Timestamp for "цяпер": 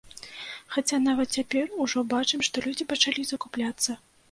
1.41-1.69